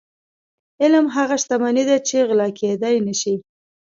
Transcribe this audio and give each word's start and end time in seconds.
علم 0.81 1.05
هغه 1.15 1.35
شتمني 1.41 1.83
ده 1.89 1.97
چې 2.07 2.17
غلا 2.27 2.47
کیدی 2.59 2.95
نشي. 3.07 3.35